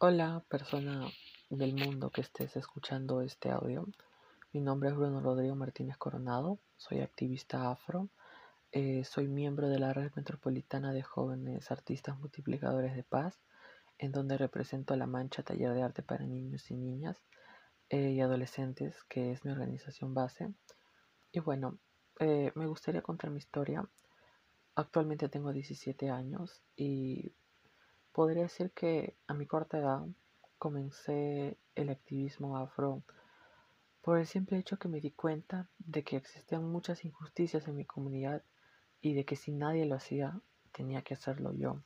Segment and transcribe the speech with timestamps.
[0.00, 1.08] Hola, persona
[1.50, 3.84] del mundo que estés escuchando este audio.
[4.52, 8.08] Mi nombre es Bruno Rodrigo Martínez Coronado, soy activista afro,
[8.70, 13.40] eh, soy miembro de la Red Metropolitana de Jóvenes Artistas Multiplicadores de Paz,
[13.98, 17.20] en donde represento a La Mancha Taller de Arte para Niños y Niñas
[17.88, 20.54] eh, y Adolescentes, que es mi organización base.
[21.32, 21.76] Y bueno,
[22.20, 23.84] eh, me gustaría contar mi historia.
[24.76, 27.32] Actualmente tengo 17 años y
[28.12, 30.06] Podría decir que a mi corta edad
[30.58, 33.02] comencé el activismo afro
[34.02, 37.84] por el simple hecho que me di cuenta de que existían muchas injusticias en mi
[37.84, 38.42] comunidad
[39.00, 40.40] y de que si nadie lo hacía,
[40.72, 41.82] tenía que hacerlo yo,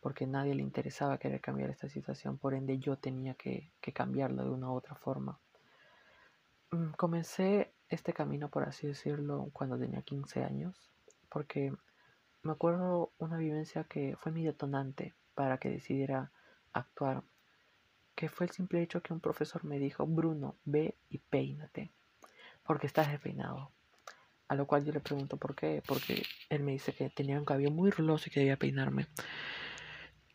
[0.00, 4.44] porque nadie le interesaba querer cambiar esta situación, por ende yo tenía que, que cambiarlo
[4.44, 5.38] de una u otra forma.
[6.72, 10.90] Mm, comencé este camino, por así decirlo, cuando tenía 15 años,
[11.30, 11.72] porque
[12.42, 16.30] me acuerdo una vivencia que fue mi detonante para que decidiera
[16.72, 17.22] actuar,
[18.14, 21.90] que fue el simple hecho que un profesor me dijo, Bruno, ve y peínate,
[22.64, 23.70] porque estás despeinado.
[24.48, 27.44] A lo cual yo le pregunto por qué, porque él me dice que tenía un
[27.44, 29.06] cabello muy ruloso y que debía peinarme.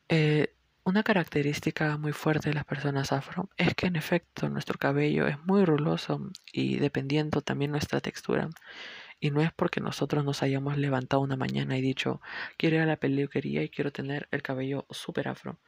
[0.10, 0.56] Eh,
[0.88, 5.38] una característica muy fuerte de las personas afro es que en efecto nuestro cabello es
[5.46, 8.50] muy ruloso y dependiendo también nuestra textura.
[9.20, 12.22] Y no es porque nosotros nos hayamos levantado una mañana y dicho,
[12.58, 15.60] quiero ir a la peluquería y quiero tener el cabello súper afro.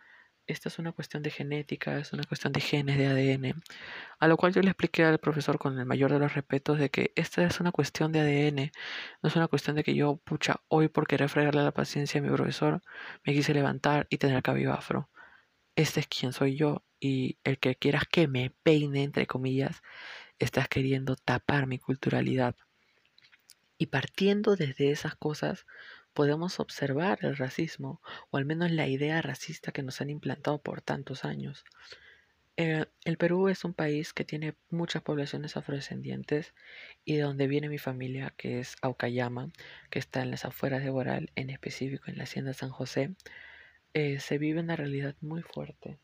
[0.47, 3.61] Esta es una cuestión de genética, es una cuestión de genes, de ADN.
[4.19, 6.89] A lo cual yo le expliqué al profesor con el mayor de los respetos de
[6.89, 8.71] que esta es una cuestión de ADN,
[9.21, 12.23] no es una cuestión de que yo, pucha, hoy por querer fregarle la paciencia a
[12.23, 12.81] mi profesor,
[13.23, 15.09] me quise levantar y tener el cabello afro.
[15.75, 19.81] Este es quien soy yo y el que quieras que me peine, entre comillas,
[20.39, 22.55] estás queriendo tapar mi culturalidad.
[23.79, 25.65] Y partiendo desde esas cosas,
[26.13, 30.81] podemos observar el racismo, o al menos la idea racista que nos han implantado por
[30.81, 31.63] tantos años.
[32.57, 36.53] Eh, el Perú es un país que tiene muchas poblaciones afrodescendientes
[37.05, 39.49] y de donde viene mi familia, que es Aucayama,
[39.89, 43.15] que está en las afueras de Boral, en específico en la hacienda San José,
[43.93, 45.97] eh, se vive una realidad muy fuerte.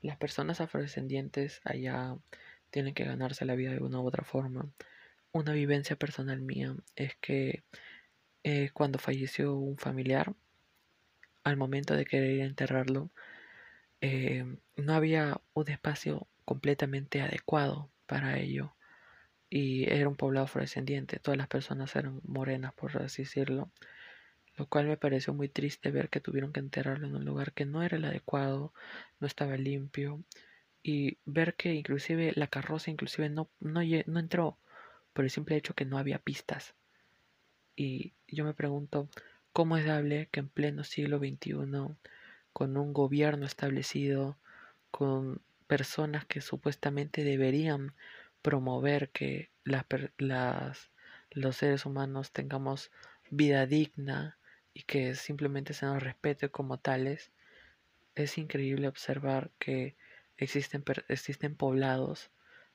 [0.00, 2.16] Las personas afrodescendientes allá
[2.70, 4.70] tienen que ganarse la vida de una u otra forma
[5.32, 7.64] una vivencia personal mía es que
[8.44, 10.34] eh, cuando falleció un familiar,
[11.44, 13.10] al momento de querer enterrarlo,
[14.00, 14.44] eh,
[14.76, 18.74] no había un espacio completamente adecuado para ello.
[19.50, 23.70] Y era un poblado afrodescendiente, todas las personas eran morenas, por así decirlo.
[24.56, 27.64] Lo cual me pareció muy triste ver que tuvieron que enterrarlo en un lugar que
[27.64, 28.74] no era el adecuado,
[29.20, 30.24] no estaba limpio.
[30.82, 34.58] Y ver que inclusive la carroza inclusive no, no, no entró
[35.18, 36.76] por el simple hecho que no había pistas.
[37.74, 39.08] Y yo me pregunto,
[39.52, 41.96] ¿cómo es dable que en pleno siglo XXI,
[42.52, 44.38] con un gobierno establecido,
[44.92, 47.94] con personas que supuestamente deberían
[48.42, 49.86] promover que las,
[50.18, 50.88] las,
[51.32, 52.92] los seres humanos tengamos
[53.28, 54.38] vida digna
[54.72, 57.32] y que simplemente se nos respete como tales,
[58.14, 59.96] es increíble observar que
[60.36, 62.30] existen, existen poblados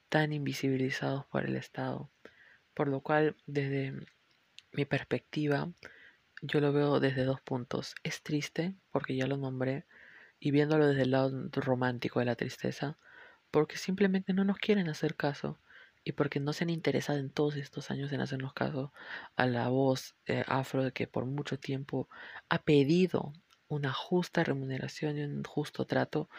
[0.09, 2.09] tan invisibilizados por el Estado
[2.73, 3.93] por lo cual, desde
[4.71, 5.71] mi perspectiva,
[6.41, 7.95] yo lo veo desde dos puntos.
[8.03, 9.85] Es triste, porque ya lo nombré,
[10.39, 12.97] y viéndolo desde el lado romántico de la tristeza,
[13.51, 15.59] porque simplemente no nos quieren hacer caso
[16.03, 18.91] y porque no se han interesado en todos estos años en hacernos caso
[19.35, 22.09] a la voz eh, afro que por mucho tiempo
[22.49, 23.33] ha pedido
[23.67, 26.29] una justa remuneración y un justo trato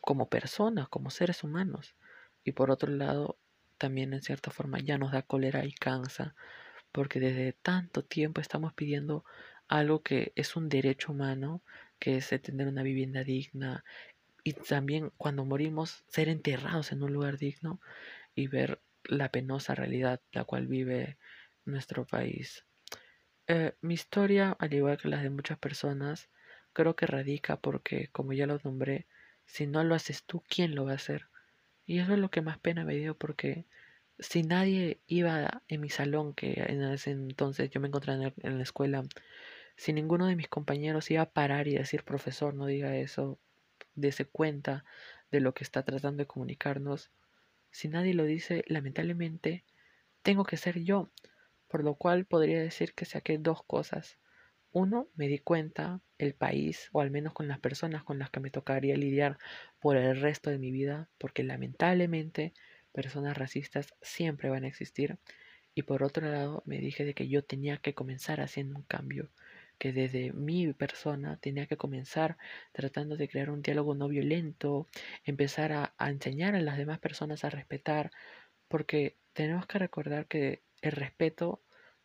[0.00, 1.94] como personas, como seres humanos.
[2.44, 3.38] Y por otro lado,
[3.82, 6.36] también en cierta forma ya nos da cólera y cansa,
[6.92, 9.24] porque desde tanto tiempo estamos pidiendo
[9.66, 11.64] algo que es un derecho humano,
[11.98, 13.84] que es tener una vivienda digna
[14.44, 17.80] y también cuando morimos ser enterrados en un lugar digno
[18.36, 21.18] y ver la penosa realidad la cual vive
[21.64, 22.64] nuestro país.
[23.48, 26.30] Eh, mi historia, al igual que las de muchas personas,
[26.72, 29.08] creo que radica porque, como ya lo nombré,
[29.46, 31.31] si no lo haces tú, ¿quién lo va a hacer?
[31.86, 33.66] Y eso es lo que más pena me dio porque
[34.18, 38.62] si nadie iba en mi salón, que en ese entonces yo me encontraba en, la
[38.62, 39.02] escuela,
[39.76, 43.38] si ninguno de mis compañeros iba a parar y decir, profesor, no diga eso,
[43.94, 44.84] dése cuenta
[45.30, 47.10] de lo que está tratando de comunicarnos,
[47.70, 49.64] si nadie lo dice, lamentablemente,
[50.22, 51.10] tengo que ser yo,
[51.68, 54.18] por lo cual podría decir que saqué dos cosas.
[54.72, 58.40] Uno, me di cuenta el país, o al menos con las personas con las que
[58.40, 59.38] me tocaría lidiar
[59.80, 62.54] por el resto de mi vida, porque lamentablemente
[62.92, 65.18] personas racistas siempre van a existir.
[65.74, 69.30] Y por otro lado, me dije de que yo tenía que comenzar haciendo un cambio,
[69.78, 72.38] que desde mi persona tenía que comenzar
[72.72, 74.88] tratando de crear un diálogo no violento,
[75.24, 78.10] empezar a, a enseñar a las demás personas a respetar,
[78.68, 81.62] porque tenemos que recordar que el respeto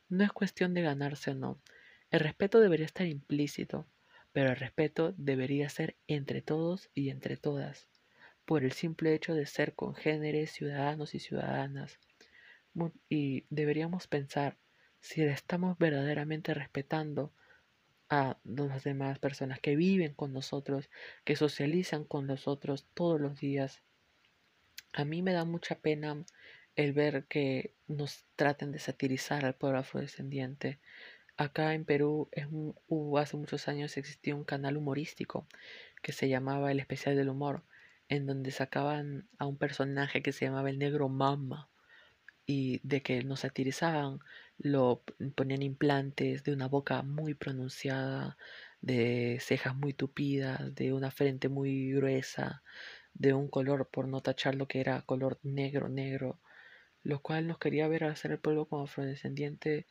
[0.09, 1.61] no es cuestión de ganarse o no.
[2.09, 3.85] El respeto debería estar implícito,
[4.31, 7.89] pero el respeto debería ser entre todos y entre todas,
[8.45, 11.99] por el simple hecho de ser congéneres, ciudadanos y ciudadanas.
[13.09, 14.57] Y deberíamos pensar
[14.99, 17.33] si le estamos verdaderamente respetando
[18.09, 20.89] a las demás personas que viven con nosotros,
[21.25, 23.81] que socializan con nosotros todos los días.
[24.93, 26.23] A mí me da mucha pena
[26.75, 30.79] el ver que nos traten de satirizar al pueblo afrodescendiente.
[31.37, 32.29] Acá en Perú
[32.87, 35.47] hubo, hace muchos años existía un canal humorístico
[36.01, 37.63] que se llamaba El Especial del Humor,
[38.09, 41.69] en donde sacaban a un personaje que se llamaba el Negro Mama
[42.47, 44.19] y de que nos satirizaban,
[44.57, 45.03] lo
[45.35, 48.37] ponían implantes de una boca muy pronunciada,
[48.81, 52.63] de cejas muy tupidas, de una frente muy gruesa,
[53.13, 56.39] de un color, por no tachar lo que era color negro, negro,
[57.03, 59.85] lo cual nos quería ver hacer el pueblo como afrodescendiente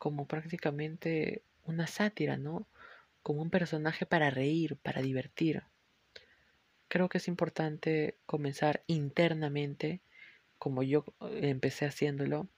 [0.00, 2.66] como prácticamente una sátira, ¿no?
[3.22, 5.64] Como un personaje para reír, para divertir.
[6.88, 10.00] Creo que es importante comenzar internamente,
[10.58, 12.48] como yo eh, empecé haciéndolo,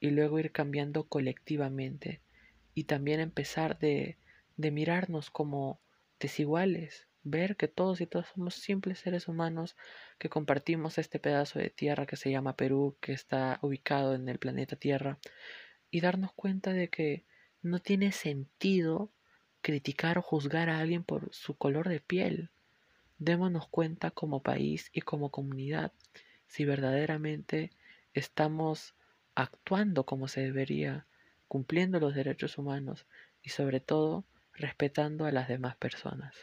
[0.00, 2.20] y luego ir cambiando colectivamente.
[2.74, 4.18] Y también empezar de,
[4.56, 5.80] de mirarnos como
[6.18, 9.76] desiguales, ver que todos y todas somos simples seres humanos
[10.18, 14.40] que compartimos este pedazo de tierra que se llama Perú, que está ubicado en el
[14.40, 15.20] planeta Tierra,
[15.90, 17.24] y darnos cuenta de que
[17.62, 19.10] no tiene sentido
[19.60, 22.50] criticar o juzgar a alguien por su color de piel.
[23.18, 25.92] Démonos cuenta como país y como comunidad
[26.46, 27.70] si verdaderamente
[28.14, 28.94] estamos
[29.34, 31.06] actuando como se debería,
[31.46, 33.06] cumpliendo los derechos humanos
[33.42, 34.24] y sobre todo
[34.54, 36.34] respetando a las demás personas.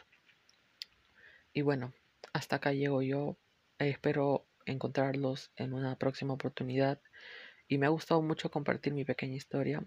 [1.52, 1.92] Y bueno,
[2.32, 3.36] hasta acá llego yo.
[3.78, 7.00] espero encontrarlos en una próxima oportunidad.
[7.68, 9.84] Y me ha gustado mucho compartir mi pequeña historia.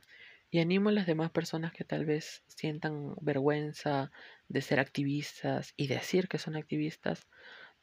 [0.52, 4.12] Y animo a las demás personas que tal vez sientan vergüenza
[4.48, 7.28] de ser activistas y decir que son activistas.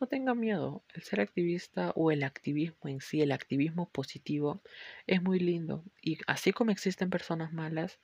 [0.00, 0.84] No tengan miedo.
[0.94, 4.62] El ser activista o el activismo en sí, el activismo positivo,
[5.06, 5.84] es muy lindo.
[6.02, 7.98] Y así como existen personas malas,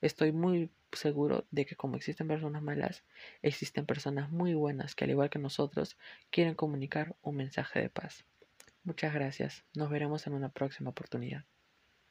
[0.00, 3.04] Estoy muy seguro de que como existen personas malas,
[3.42, 5.96] existen personas muy buenas que al igual que nosotros
[6.30, 8.24] quieren comunicar un mensaje de paz.
[8.82, 9.64] Muchas gracias.
[9.74, 11.44] Nos veremos en una próxima oportunidad.